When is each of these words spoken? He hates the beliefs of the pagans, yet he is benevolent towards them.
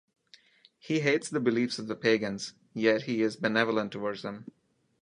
He 0.79 1.01
hates 1.01 1.29
the 1.29 1.39
beliefs 1.39 1.77
of 1.77 1.85
the 1.85 1.95
pagans, 1.95 2.55
yet 2.73 3.03
he 3.03 3.21
is 3.21 3.35
benevolent 3.35 3.91
towards 3.91 4.23
them. 4.23 4.47